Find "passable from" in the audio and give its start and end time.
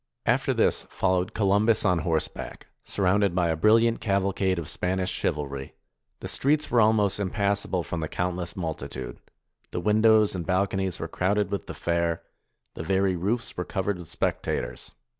7.29-7.99